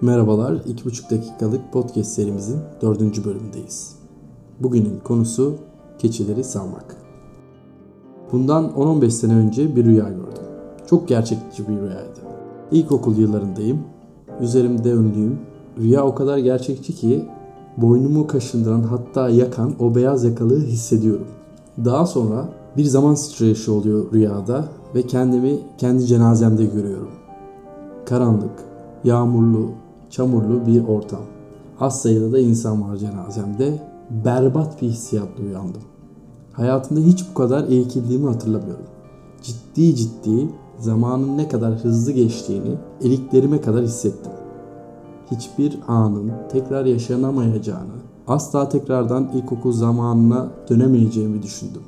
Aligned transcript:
Merhabalar, 0.00 0.52
2,5 0.52 1.10
dakikalık 1.10 1.72
podcast 1.72 2.10
serimizin 2.10 2.58
dördüncü 2.82 3.24
bölümündeyiz. 3.24 3.96
Bugünün 4.60 5.00
konusu 5.04 5.54
keçileri 5.98 6.44
salmak. 6.44 6.96
Bundan 8.32 8.64
10-15 8.64 9.10
sene 9.10 9.34
önce 9.34 9.76
bir 9.76 9.84
rüya 9.84 10.08
gördüm. 10.08 10.42
Çok 10.86 11.08
gerçekçi 11.08 11.68
bir 11.68 11.76
rüyaydı. 11.76 12.20
İlkokul 12.72 13.16
yıllarındayım. 13.16 13.78
Üzerimde 14.40 14.92
önlüğüm. 14.92 15.38
Rüya 15.78 16.06
o 16.06 16.14
kadar 16.14 16.38
gerçekçi 16.38 16.94
ki 16.94 17.28
boynumu 17.76 18.26
kaşındıran 18.26 18.82
hatta 18.82 19.28
yakan 19.28 19.74
o 19.78 19.94
beyaz 19.94 20.24
yakalığı 20.24 20.60
hissediyorum. 20.60 21.28
Daha 21.84 22.06
sonra 22.06 22.48
bir 22.76 22.84
zaman 22.84 23.14
streçi 23.14 23.70
oluyor 23.70 24.12
rüyada 24.12 24.64
ve 24.94 25.02
kendimi 25.02 25.58
kendi 25.78 26.06
cenazemde 26.06 26.64
görüyorum. 26.64 27.10
Karanlık, 28.06 28.64
yağmurlu, 29.04 29.70
çamurlu 30.10 30.66
bir 30.66 30.88
ortam. 30.88 31.22
Az 31.80 32.02
sayıda 32.02 32.32
da 32.32 32.38
insan 32.38 32.82
var 32.82 32.96
cenazemde. 32.96 33.82
Berbat 34.24 34.82
bir 34.82 34.88
hissiyatla 34.88 35.44
uyandım. 35.44 35.82
Hayatımda 36.52 37.00
hiç 37.00 37.24
bu 37.30 37.34
kadar 37.34 37.64
eğkildiğimi 37.64 38.26
hatırlamıyorum. 38.26 38.84
Ciddi 39.42 39.94
ciddi 39.94 40.48
zamanın 40.78 41.38
ne 41.38 41.48
kadar 41.48 41.72
hızlı 41.72 42.12
geçtiğini 42.12 42.74
iliklerime 43.00 43.60
kadar 43.60 43.84
hissettim. 43.84 44.32
Hiçbir 45.30 45.78
anın 45.88 46.32
tekrar 46.52 46.84
yaşanamayacağını, 46.84 47.94
asla 48.28 48.68
tekrardan 48.68 49.30
ilkokul 49.34 49.72
zamanına 49.72 50.48
dönemeyeceğimi 50.70 51.42
düşündüm. 51.42 51.82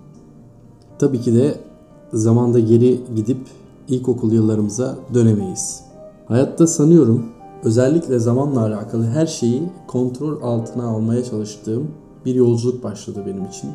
Tabii 0.99 1.21
ki 1.21 1.35
de 1.35 1.61
zamanda 2.13 2.59
geri 2.61 3.01
gidip 3.17 3.41
ilkokul 3.89 4.33
yıllarımıza 4.33 4.95
dönemeyiz. 5.15 5.81
Hayatta 6.29 6.67
sanıyorum 6.67 7.25
özellikle 7.65 8.19
zamanla 8.19 8.61
alakalı 8.61 9.07
her 9.07 9.27
şeyi 9.27 9.63
kontrol 9.87 10.43
altına 10.43 10.87
almaya 10.87 11.25
çalıştığım 11.25 11.89
bir 12.25 12.35
yolculuk 12.35 12.85
başladı 12.85 13.23
benim 13.27 13.45
için. 13.45 13.71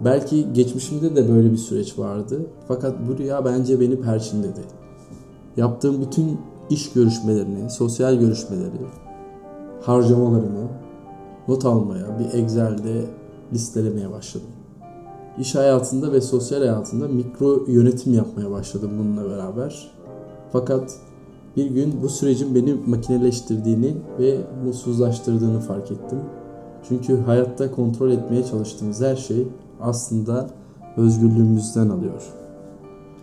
Belki 0.00 0.52
geçmişimde 0.52 1.16
de 1.16 1.28
böyle 1.28 1.52
bir 1.52 1.56
süreç 1.56 1.98
vardı. 1.98 2.46
Fakat 2.68 2.94
bu 3.08 3.18
rüya 3.18 3.44
bence 3.44 3.80
beni 3.80 4.00
perçinledi. 4.00 4.60
Yaptığım 5.56 6.00
bütün 6.00 6.38
iş 6.70 6.92
görüşmelerini, 6.92 7.70
sosyal 7.70 8.14
görüşmeleri, 8.14 8.86
harcamalarımı 9.82 10.68
not 11.48 11.64
almaya, 11.64 12.18
bir 12.18 12.38
Excel'de 12.38 13.04
listelemeye 13.52 14.10
başladım. 14.10 14.48
İş 15.38 15.54
hayatında 15.54 16.12
ve 16.12 16.20
sosyal 16.20 16.58
hayatında 16.58 17.08
mikro 17.08 17.64
yönetim 17.66 18.14
yapmaya 18.14 18.50
başladım 18.50 18.90
bununla 18.98 19.30
beraber. 19.30 19.90
Fakat 20.52 20.98
bir 21.56 21.66
gün 21.66 22.02
bu 22.02 22.08
sürecin 22.08 22.54
beni 22.54 22.74
makineleştirdiğini 22.86 23.94
ve 24.18 24.38
mutsuzlaştırdığını 24.64 25.60
fark 25.60 25.90
ettim. 25.90 26.18
Çünkü 26.88 27.20
hayatta 27.20 27.70
kontrol 27.70 28.10
etmeye 28.10 28.44
çalıştığımız 28.44 29.00
her 29.00 29.16
şey 29.16 29.48
aslında 29.80 30.50
özgürlüğümüzden 30.96 31.88
alıyor. 31.88 32.22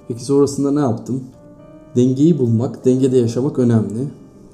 Peki 0.07 0.25
sonrasında 0.25 0.71
ne 0.71 0.79
yaptım? 0.79 1.23
Dengeyi 1.95 2.39
bulmak, 2.39 2.85
dengede 2.85 3.17
yaşamak 3.17 3.59
önemli. 3.59 4.07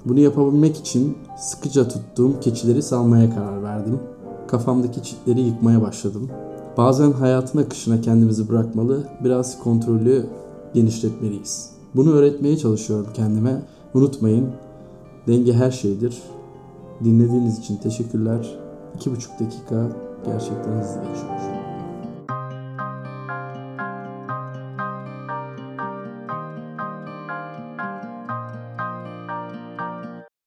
Bunu 0.05 0.19
yapabilmek 0.19 0.77
için 0.77 1.17
sıkıca 1.37 1.87
tuttuğum 1.87 2.39
keçileri 2.39 2.81
salmaya 2.81 3.35
karar 3.35 3.63
verdim. 3.63 3.99
Kafamdaki 4.47 5.03
çitleri 5.03 5.41
yıkmaya 5.41 5.81
başladım. 5.81 6.29
Bazen 6.77 7.11
hayatın 7.11 7.59
akışına 7.59 8.01
kendimizi 8.01 8.49
bırakmalı, 8.49 9.03
biraz 9.23 9.59
kontrolü 9.59 10.25
genişletmeliyiz. 10.73 11.76
Bunu 11.97 12.13
öğretmeye 12.13 12.57
çalışıyorum 12.57 13.07
kendime. 13.13 13.61
Unutmayın, 13.93 14.49
denge 15.27 15.53
her 15.53 15.71
şeydir. 15.71 16.23
Dinlediğiniz 17.03 17.59
için 17.59 17.77
teşekkürler. 17.77 18.59
İki 18.95 19.11
buçuk 19.11 19.39
dakika 19.39 19.87
gerçekten 20.25 20.71
hızlı 20.71 20.99
geçiyor. 20.99 21.56